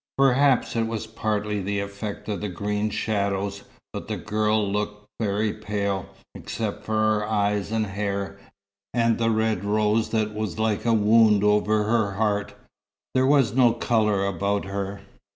Perhaps 0.17 0.75
it 0.75 0.87
was 0.87 1.05
partly 1.05 1.61
the 1.61 1.79
effect 1.79 2.27
of 2.27 2.41
the 2.41 2.49
green 2.49 2.89
shadows, 2.89 3.65
but 3.93 4.07
the 4.07 4.17
girl 4.17 4.67
looked 4.67 5.07
very 5.19 5.53
pale. 5.53 6.07
Except 6.33 6.83
for 6.83 6.95
her 6.95 7.27
eyes 7.27 7.71
and 7.71 7.85
hair, 7.85 8.39
and 8.95 9.19
the 9.19 9.29
red 9.29 9.63
rose 9.63 10.09
that 10.09 10.33
was 10.33 10.57
like 10.57 10.85
a 10.85 10.91
wound 10.93 11.43
over 11.43 11.83
her 11.83 12.13
heart, 12.13 12.55
there 13.13 13.27
was 13.27 13.53
no 13.53 13.73
colour 13.73 14.25
about 14.25 14.65
her. 14.65 15.01